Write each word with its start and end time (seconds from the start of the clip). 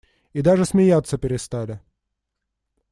И 0.33 0.41
даже 0.41 0.65
смеяться 0.65 1.19
перестали. 1.19 1.79